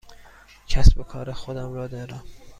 کسب 0.67 0.99
و 0.99 1.03
کار 1.03 1.31
خودم 1.31 1.73
را 1.73 1.87
دارم. 1.87 2.23